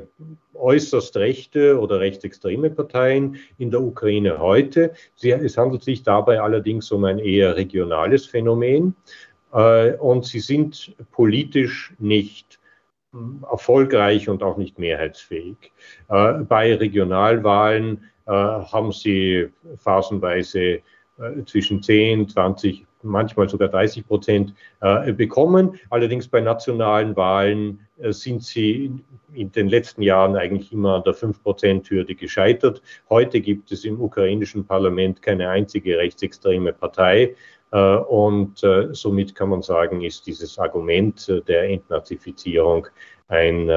[0.54, 4.92] äußerst rechte oder rechtsextreme Parteien in der Ukraine heute.
[5.14, 8.94] Sie, es handelt sich dabei allerdings um ein eher regionales Phänomen
[9.52, 12.60] äh, und sie sind politisch nicht
[13.12, 15.56] hm, erfolgreich und auch nicht mehrheitsfähig.
[16.08, 20.60] Äh, bei Regionalwahlen äh, haben sie phasenweise
[21.18, 25.78] äh, zwischen 10, 20, manchmal sogar 30 Prozent äh, bekommen.
[25.90, 28.92] Allerdings bei nationalen Wahlen äh, sind sie
[29.32, 32.82] in den letzten Jahren eigentlich immer an der 5-Prozent-Hürde gescheitert.
[33.08, 37.34] Heute gibt es im ukrainischen Parlament keine einzige rechtsextreme Partei.
[37.70, 42.86] Und somit kann man sagen, ist dieses Argument der Entnazifizierung
[43.28, 43.70] ein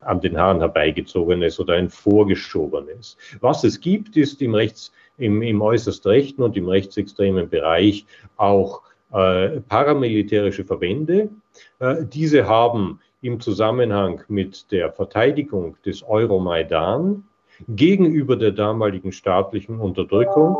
[0.00, 3.16] an den Haaren herbeigezogenes oder ein vorgeschobenes.
[3.40, 8.06] Was es gibt, ist im Rechts im, im äußerst rechten und im rechtsextremen Bereich
[8.36, 11.30] auch äh, paramilitärische Verbände.
[11.78, 17.24] Äh, diese haben im Zusammenhang mit der Verteidigung des Euromaidan
[17.68, 20.56] gegenüber der damaligen staatlichen Unterdrückung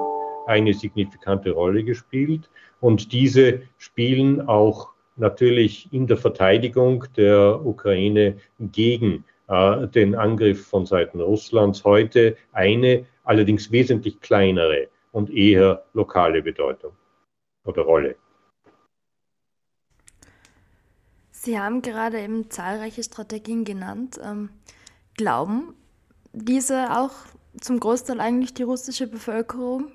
[0.47, 2.51] eine signifikante Rolle gespielt.
[2.81, 10.87] Und diese spielen auch natürlich in der Verteidigung der Ukraine gegen äh, den Angriff von
[10.87, 16.93] Seiten Russlands heute eine allerdings wesentlich kleinere und eher lokale Bedeutung
[17.65, 18.17] oder Rolle.
[21.31, 24.21] Sie haben gerade eben zahlreiche Strategien genannt.
[24.23, 24.51] Ähm,
[25.17, 25.75] glauben
[26.33, 27.13] diese auch
[27.61, 29.93] zum Großteil eigentlich die russische Bevölkerung?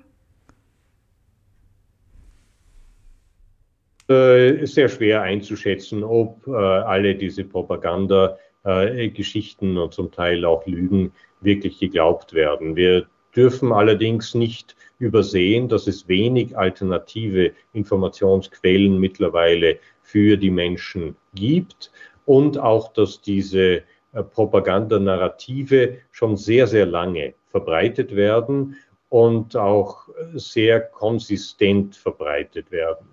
[4.08, 11.10] Äh, sehr schwer einzuschätzen, ob äh, alle diese Propagandageschichten äh, und zum Teil auch Lügen
[11.40, 12.76] wirklich geglaubt werden.
[12.76, 21.90] Wir dürfen allerdings nicht übersehen, dass es wenig alternative Informationsquellen mittlerweile für die Menschen gibt
[22.24, 28.76] und auch, dass diese äh, Propagandanarrative schon sehr, sehr lange verbreitet werden
[29.08, 33.06] und auch sehr konsistent verbreitet werden.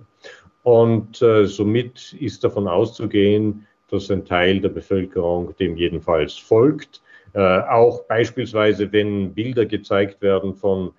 [0.63, 7.01] Und äh, somit ist davon auszugehen, dass ein Teil der Bevölkerung dem jedenfalls folgt
[7.33, 10.91] äh, auch beispielsweise, wenn Bilder gezeigt werden von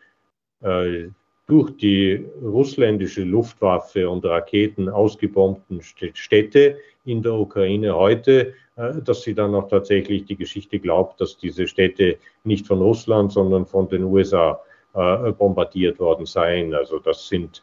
[0.63, 1.09] äh,
[1.47, 9.35] durch die russländische Luftwaffe und Raketen ausgebombten Städte in der Ukraine heute, äh, dass sie
[9.35, 14.03] dann auch tatsächlich die Geschichte glaubt, dass diese Städte nicht von Russland, sondern von den
[14.03, 14.61] USA
[14.95, 16.75] äh, bombardiert worden seien.
[16.75, 17.63] Also das sind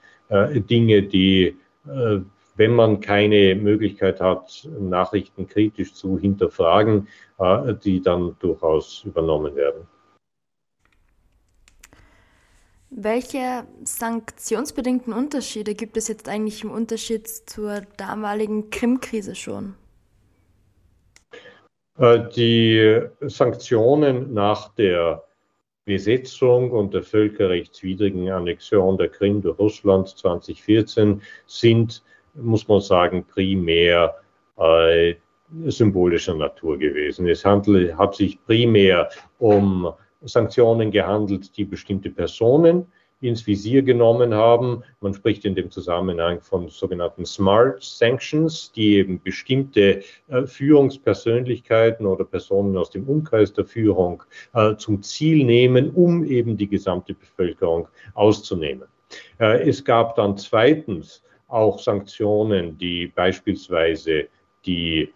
[0.69, 1.57] Dinge, die
[2.55, 7.07] wenn man keine Möglichkeit hat, Nachrichten kritisch zu hinterfragen,
[7.39, 9.87] äh, die dann durchaus übernommen werden.
[12.89, 19.75] Welche sanktionsbedingten Unterschiede gibt es jetzt eigentlich im Unterschied zur damaligen Krim-Krise schon?
[21.97, 25.23] Äh, die Sanktionen nach der
[25.85, 32.03] Besetzung und der völkerrechtswidrigen Annexion der Krim durch Russland 2014 sind,
[32.35, 34.15] muss man sagen, primär
[34.57, 35.15] äh,
[35.65, 37.27] symbolischer Natur gewesen.
[37.27, 39.91] Es handelt, hat sich primär um
[40.21, 42.85] Sanktionen gehandelt, die bestimmte Personen
[43.21, 44.83] ins Visier genommen haben.
[44.99, 52.25] Man spricht in dem Zusammenhang von sogenannten Smart Sanctions, die eben bestimmte äh, Führungspersönlichkeiten oder
[52.25, 57.87] Personen aus dem Umkreis der Führung äh, zum Ziel nehmen, um eben die gesamte Bevölkerung
[58.15, 58.87] auszunehmen.
[59.39, 64.27] Äh, es gab dann zweitens auch Sanktionen, die beispielsweise
[64.65, 65.13] die,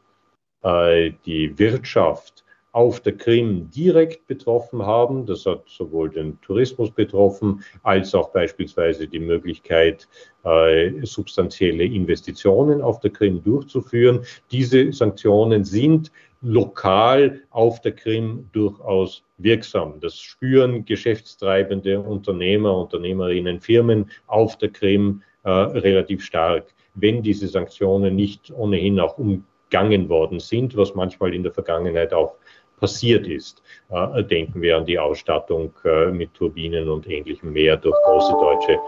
[0.63, 2.45] äh, die Wirtschaft
[2.75, 5.25] auf der Krim direkt betroffen haben.
[5.25, 10.09] Das hat sowohl den Tourismus betroffen, als auch beispielsweise die Möglichkeit,
[10.43, 14.25] äh, substanzielle Investitionen auf der Krim durchzuführen.
[14.51, 20.01] Diese Sanktionen sind lokal auf der Krim durchaus wirksam.
[20.01, 28.15] Das spüren geschäftstreibende Unternehmer, Unternehmerinnen, Firmen auf der Krim äh, relativ stark, wenn diese Sanktionen
[28.15, 32.33] nicht ohnehin auch umgangen worden sind, was manchmal in der Vergangenheit auch
[32.79, 33.61] passiert ist.
[33.91, 38.79] Äh, denken wir an die Ausstattung äh, mit Turbinen und ähnlichem mehr durch große deutsche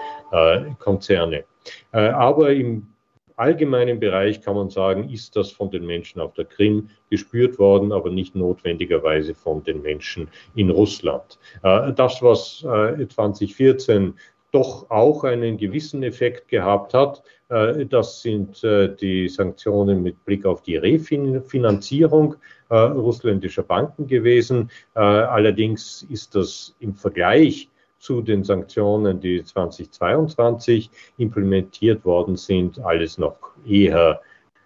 [0.79, 1.45] Konzerne.
[1.91, 2.87] Aber im
[3.35, 7.91] allgemeinen Bereich kann man sagen, ist das von den Menschen auf der Krim gespürt worden,
[7.91, 11.39] aber nicht notwendigerweise von den Menschen in Russland.
[11.61, 14.11] Das, was 2014 äh,
[14.51, 17.23] doch auch einen gewissen Effekt gehabt hat.
[17.49, 22.35] Äh, das sind äh, die Sanktionen mit Blick auf die Refinanzierung
[22.69, 24.69] äh, russländischer Banken gewesen.
[24.93, 33.37] Allerdings ist das im Vergleich zu den Sanktionen, die 2022 implementiert worden sind, alles noch
[33.65, 34.21] eher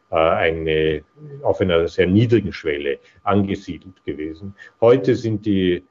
[0.09, 1.03] eine,
[1.41, 4.53] auf einer sehr niedrigen Schwelle angesiedelt gewesen.
[4.81, 5.83] Heute sind die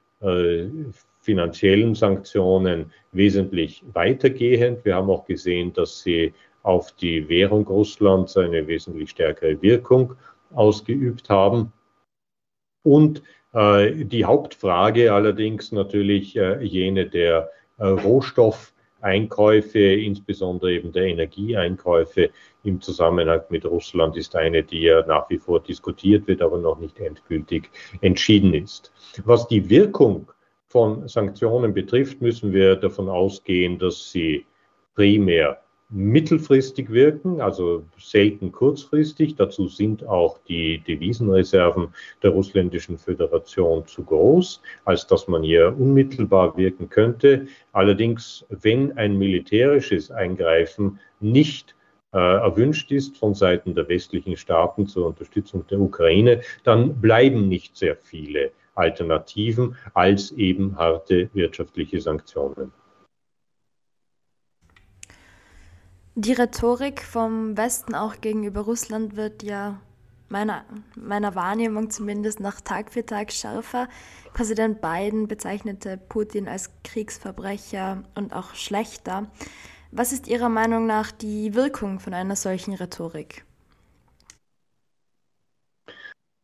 [1.20, 4.84] finanziellen Sanktionen wesentlich weitergehend.
[4.84, 10.14] Wir haben auch gesehen, dass sie auf die Währung Russlands eine wesentlich stärkere Wirkung
[10.52, 11.72] ausgeübt haben.
[12.82, 22.30] Und äh, die Hauptfrage allerdings natürlich äh, jene der äh, Rohstoffeinkäufe, insbesondere eben der Energieeinkäufe
[22.62, 26.78] im Zusammenhang mit Russland, ist eine, die ja nach wie vor diskutiert wird, aber noch
[26.78, 28.92] nicht endgültig entschieden ist.
[29.24, 30.30] Was die Wirkung
[30.70, 34.46] von Sanktionen betrifft, müssen wir davon ausgehen, dass sie
[34.94, 39.34] primär mittelfristig wirken, also selten kurzfristig.
[39.34, 41.88] Dazu sind auch die Devisenreserven
[42.22, 47.48] der russländischen Föderation zu groß, als dass man hier unmittelbar wirken könnte.
[47.72, 51.74] Allerdings, wenn ein militärisches Eingreifen nicht
[52.12, 57.76] äh, erwünscht ist von Seiten der westlichen Staaten zur Unterstützung der Ukraine, dann bleiben nicht
[57.76, 62.72] sehr viele Alternativen als eben harte wirtschaftliche Sanktionen.
[66.14, 69.80] Die Rhetorik vom Westen auch gegenüber Russland wird ja
[70.28, 70.64] meiner,
[70.96, 73.88] meiner Wahrnehmung zumindest nach Tag für Tag schärfer.
[74.32, 79.30] Präsident Biden bezeichnete Putin als Kriegsverbrecher und auch schlechter.
[79.92, 83.44] Was ist Ihrer Meinung nach die Wirkung von einer solchen Rhetorik?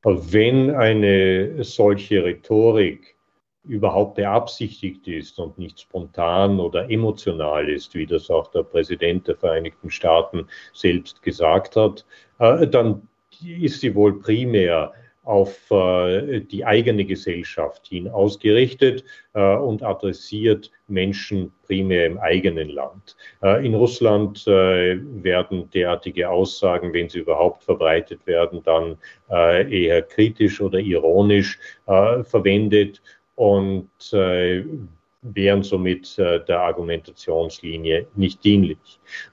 [0.07, 3.17] Wenn eine solche Rhetorik
[3.65, 9.35] überhaupt beabsichtigt ist und nicht spontan oder emotional ist, wie das auch der Präsident der
[9.35, 12.07] Vereinigten Staaten selbst gesagt hat,
[12.39, 13.09] äh, dann
[13.45, 14.93] ist sie wohl primär
[15.27, 23.17] auf äh, die eigene Gesellschaft hin ausgerichtet äh, und adressiert Menschen primär im eigenen Land.
[23.43, 28.97] Äh, in Russland werden derartige Aussagen, wenn sie überhaupt verbreitet werden, dann
[29.29, 33.03] eher kritisch oder ironisch verwendet
[33.35, 38.79] und wären somit der Argumentationslinie nicht dienlich.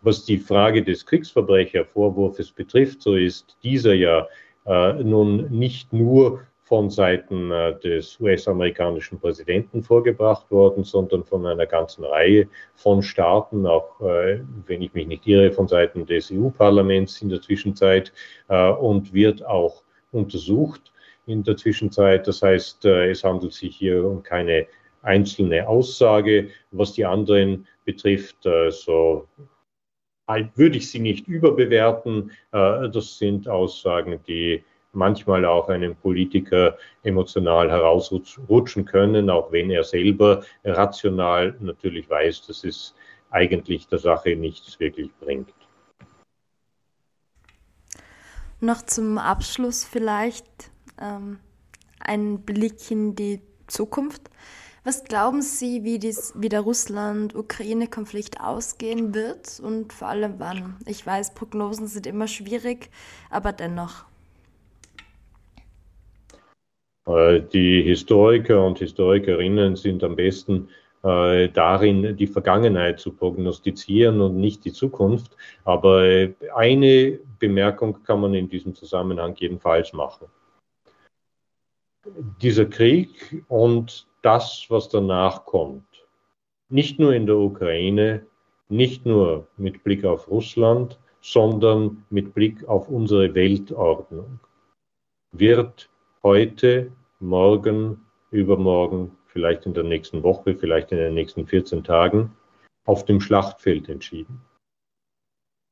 [0.01, 4.27] Was die Frage des Kriegsverbrechervorwurfs betrifft, so ist dieser ja
[4.65, 6.41] nun nicht nur
[6.73, 13.67] von Seiten äh, des US-amerikanischen Präsidenten vorgebracht worden, sondern von einer ganzen Reihe von Staaten,
[13.67, 18.12] auch äh, wenn ich mich nicht irre, von Seiten des EU-Parlaments in der Zwischenzeit
[18.47, 20.91] und wird auch untersucht
[21.28, 22.28] in der Zwischenzeit.
[22.28, 24.67] Das heißt, es handelt sich hier um keine
[25.02, 26.49] einzelne Aussage.
[26.71, 28.38] Was die anderen betrifft,
[28.69, 29.28] so
[30.27, 32.31] würde ich sie nicht überbewerten.
[32.51, 39.83] Äh, das sind Aussagen, die manchmal auch einem Politiker emotional herausrutschen können, auch wenn er
[39.83, 42.95] selber rational natürlich weiß, dass es
[43.31, 45.53] eigentlich der Sache nichts wirklich bringt.
[48.59, 50.45] Noch zum Abschluss vielleicht
[51.01, 51.39] ähm,
[51.99, 54.29] ein Blick in die Zukunft.
[54.86, 60.76] Was glauben Sie, wie, dies, wie der Russland-Ukraine-Konflikt ausgehen wird und vor allem wann?
[60.86, 62.89] Ich weiß, Prognosen sind immer schwierig,
[63.30, 64.04] aber dennoch.
[67.08, 70.67] Äh, die Historiker und Historikerinnen sind am besten
[71.04, 75.38] äh, darin, die Vergangenheit zu prognostizieren und nicht die Zukunft.
[75.63, 80.27] Aber äh, eine Bemerkung kann man in diesem Zusammenhang jedenfalls machen.
[82.42, 86.08] Dieser Krieg und das, was danach kommt.
[86.69, 88.26] Nicht nur in der Ukraine,
[88.69, 94.40] nicht nur mit Blick auf Russland, sondern mit Blick auf unsere Weltordnung.
[95.32, 95.90] Wird
[96.24, 98.02] heute, morgen,
[98.32, 102.36] übermorgen, vielleicht in der nächsten Woche, vielleicht in den nächsten 14 Tagen
[102.86, 104.42] auf dem Schlachtfeld entschieden.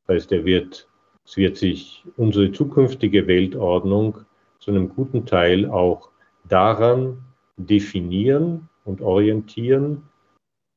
[0.05, 0.87] Das heißt, er wird,
[1.25, 4.19] es wird sich unsere zukünftige Weltordnung
[4.59, 6.09] zu einem guten Teil auch
[6.47, 7.23] daran
[7.65, 10.03] definieren und orientieren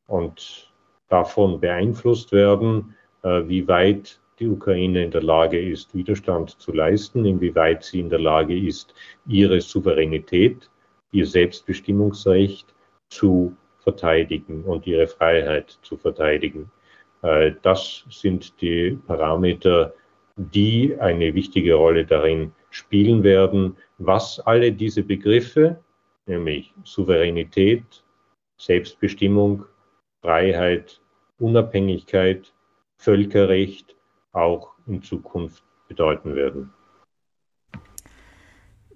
[0.07, 0.73] und
[1.09, 7.25] davon beeinflusst werden, äh, wie weit die Ukraine in der Lage ist, Widerstand zu leisten,
[7.25, 8.95] inwieweit sie in der Lage ist,
[9.27, 10.71] ihre Souveränität,
[11.13, 12.75] ihr Selbstbestimmungsrecht
[13.09, 16.71] zu verteidigen und ihre Freiheit zu verteidigen.
[17.23, 19.95] Äh, das sind die Parameter,
[20.37, 25.79] die eine wichtige Rolle darin spielen werden, was alle diese Begriffe
[26.27, 28.05] nämlich Souveränität,
[28.57, 29.65] Selbstbestimmung,
[30.21, 31.01] Freiheit,
[31.39, 32.53] Unabhängigkeit,
[32.97, 33.97] Völkerrecht
[34.33, 36.73] auch in Zukunft bedeuten werden.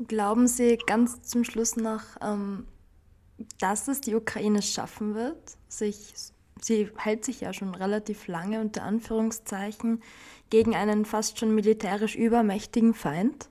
[0.06, 2.66] Glauben Sie ganz zum Schluss noch, ähm,
[3.60, 6.14] dass es die Ukraine schaffen wird, sich,
[6.60, 10.02] sie hält sich ja schon relativ lange unter Anführungszeichen
[10.50, 13.50] gegen einen fast schon militärisch übermächtigen Feind?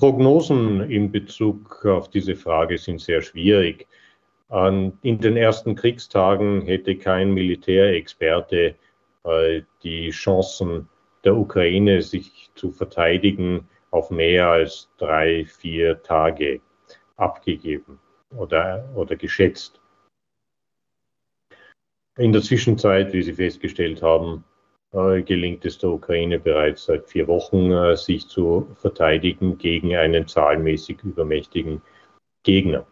[0.00, 3.86] Prognosen in Bezug auf diese Frage sind sehr schwierig.
[4.50, 8.76] In den ersten Kriegstagen hätte kein Militärexperte
[9.24, 10.88] äh, die Chancen
[11.22, 16.62] der Ukraine, sich zu verteidigen, auf mehr als drei, vier Tage
[17.18, 18.00] abgegeben
[18.34, 19.82] oder, oder geschätzt.
[22.16, 24.44] In der Zwischenzeit, wie Sie festgestellt haben,
[24.92, 30.98] gelingt es der Ukraine bereits seit vier Wochen, äh, sich zu verteidigen gegen einen zahlenmäßig
[31.04, 31.80] übermächtigen
[32.42, 32.86] Gegner.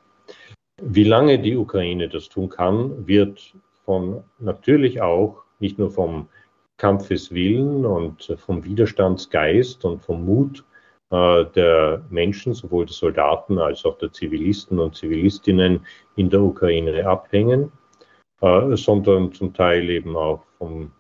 [0.81, 6.29] Wie lange die Ukraine das tun kann, wird von natürlich auch nicht nur vom
[6.77, 10.65] Kampfeswillen und vom Widerstandsgeist und vom Mut
[11.11, 15.85] äh, der Menschen, sowohl der Soldaten als auch der Zivilisten und Zivilistinnen
[16.15, 17.73] in der Ukraine abhängen,
[18.41, 20.93] sondern zum Teil eben auch vom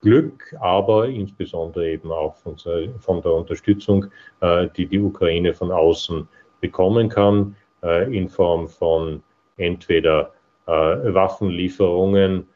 [0.00, 2.56] Glück, aber insbesondere eben auch von,
[2.98, 4.06] von der Unterstützung,
[4.40, 6.28] äh, die die Ukraine von außen
[6.60, 9.22] bekommen kann, äh, in Form von
[9.56, 10.32] entweder
[10.66, 12.48] äh, Waffenlieferungen,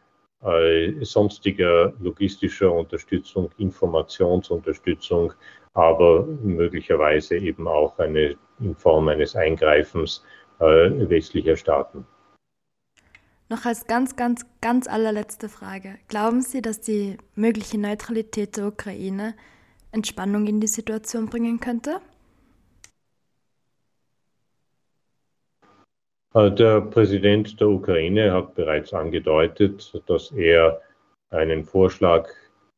[1.03, 5.35] sonstiger logistischer Unterstützung, Informationsunterstützung,
[5.75, 10.25] aber möglicherweise eben auch eine in Form eines Eingreifens
[10.59, 12.07] westlicher Staaten.
[13.51, 15.99] Noch als ganz, ganz, ganz allerletzte Frage.
[16.07, 19.35] Glauben Sie, dass die mögliche Neutralität der Ukraine
[19.91, 22.01] Entspannung in die Situation bringen könnte?
[26.33, 30.81] Äh, der Präsident der Ukraine hat bereits angedeutet, dass er
[31.31, 32.29] einen Vorschlag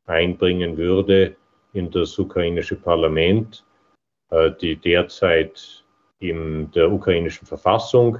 [0.07, 1.35] einbringen würde
[1.73, 3.63] in das ukrainische Parlament,
[4.31, 5.85] äh, die derzeit
[6.17, 8.17] in der ukrainischen Verfassung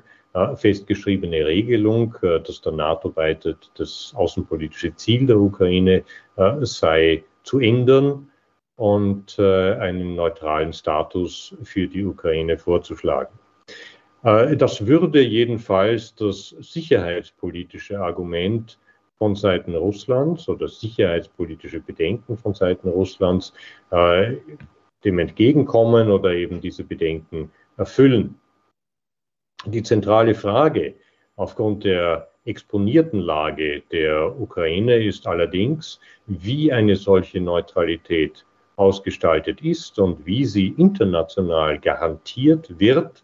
[0.55, 6.03] festgeschriebene Regelung, äh, dass der NATO-Beitritt das außenpolitische Ziel der Ukraine
[6.37, 8.31] äh, sei, zu ändern
[8.75, 13.37] und äh, einen neutralen Status für die Ukraine vorzuschlagen.
[14.23, 18.79] Das würde jedenfalls das sicherheitspolitische Argument
[19.17, 23.51] von Seiten Russlands oder sicherheitspolitische Bedenken von Seiten Russlands
[23.91, 28.39] dem entgegenkommen oder eben diese Bedenken erfüllen.
[29.65, 30.95] Die zentrale Frage
[31.35, 38.45] aufgrund der exponierten Lage der Ukraine ist allerdings, wie eine solche Neutralität
[38.75, 43.23] ausgestaltet ist und wie sie international garantiert wird,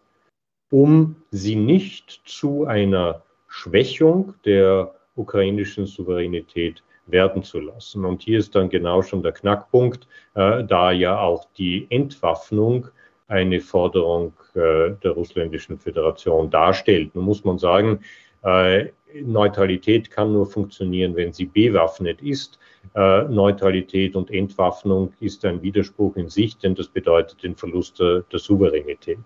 [0.71, 8.05] um sie nicht zu einer Schwächung der ukrainischen Souveränität werden zu lassen.
[8.05, 12.87] Und hier ist dann genau schon der Knackpunkt, äh, da ja auch die Entwaffnung
[13.29, 17.15] eine Forderung äh, der russländischen Föderation darstellt.
[17.15, 17.99] Nun muss man sagen,
[18.43, 18.87] äh,
[19.23, 22.59] Neutralität kann nur funktionieren, wenn sie bewaffnet ist.
[22.95, 28.23] Äh, Neutralität und Entwaffnung ist ein Widerspruch in sich, denn das bedeutet den Verlust der,
[28.31, 29.17] der Souveränität.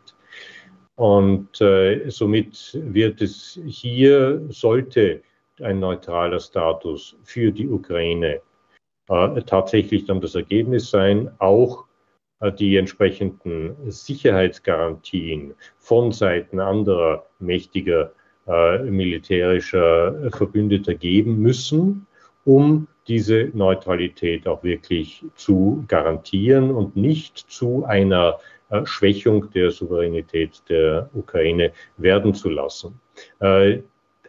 [0.95, 5.21] Und äh, somit wird es hier, sollte
[5.61, 8.41] ein neutraler Status für die Ukraine
[9.09, 11.85] äh, tatsächlich dann das Ergebnis sein, auch
[12.51, 18.11] die entsprechenden Sicherheitsgarantien von Seiten anderer mächtiger
[18.47, 22.07] äh, militärischer Verbündeter geben müssen,
[22.45, 28.39] um diese Neutralität auch wirklich zu garantieren und nicht zu einer
[28.69, 32.99] äh, Schwächung der Souveränität der Ukraine werden zu lassen.
[33.39, 33.79] Äh,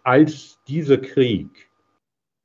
[0.03, 1.71] als dieser Krieg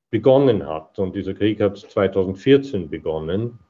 [0.09, 3.68] begonnen hat, und dieser Krieg hat 2014 begonnen, äh,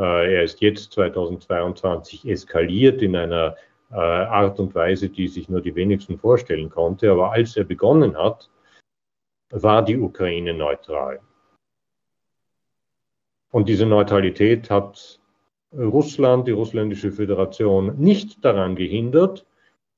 [0.00, 3.56] er ist jetzt 2022 eskaliert in einer
[3.90, 7.10] äh, Art und Weise, die sich nur die wenigsten vorstellen konnte.
[7.10, 8.48] Aber als er begonnen hat,
[9.50, 11.20] war die Ukraine neutral.
[13.50, 15.20] Und diese Neutralität hat
[15.76, 19.44] Russland, die russländische Föderation, nicht daran gehindert,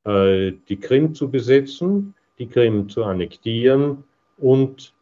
[0.05, 4.05] äh, die Krim zu besetzen, die Krim zu annektieren
[4.36, 4.92] und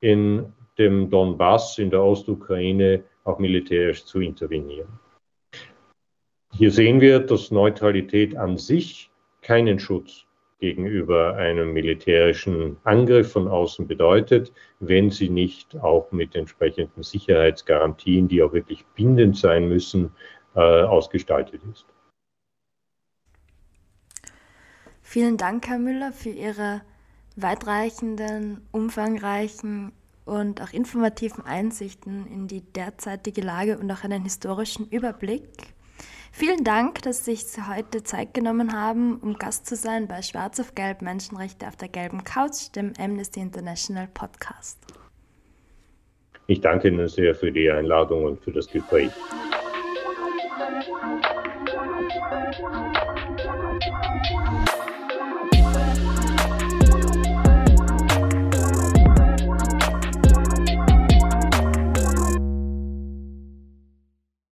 [0.00, 4.88] in dem Donbass in der Ostukraine auch militärisch zu intervenieren.
[6.52, 9.10] Hier sehen wir, dass Neutralität an sich
[9.42, 10.26] keinen Schutz
[10.58, 18.42] gegenüber einem militärischen Angriff von außen bedeutet, wenn sie nicht auch mit entsprechenden Sicherheitsgarantien, die
[18.42, 20.12] auch wirklich bindend sein müssen,
[20.54, 21.86] äh, ausgestaltet ist.
[25.02, 26.80] Vielen Dank, Herr Müller, für Ihre
[27.36, 29.92] weitreichenden, umfangreichen
[30.26, 35.48] und auch informativen Einsichten in die derzeitige Lage und auch einen historischen Überblick.
[36.32, 40.60] Vielen Dank, dass Sie sich heute Zeit genommen haben, um Gast zu sein bei Schwarz
[40.60, 44.78] auf Gelb Menschenrechte auf der gelben Couch, dem Amnesty International Podcast.
[46.46, 49.10] Ich danke Ihnen sehr für die Einladung und für das Gespräch.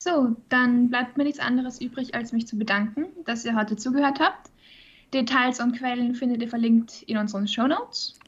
[0.08, 4.20] So, dann bleibt mir nichts anderes übrig, als mich zu bedanken, dass ihr heute zugehört
[4.20, 4.50] habt.
[5.12, 8.18] Details und Quellen findet ihr verlinkt in unseren Show Notes.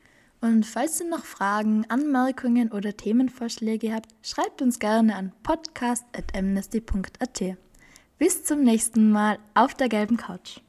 [0.42, 7.56] Und falls ihr noch Fragen, Anmerkungen oder Themenvorschläge habt, schreibt uns gerne an podcast.amnesty.at.
[8.18, 10.60] Bis zum nächsten Mal auf der gelben Couch.